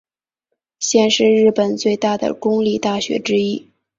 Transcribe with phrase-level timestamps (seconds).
[0.79, 3.67] 现是日本最大的公立大学之一。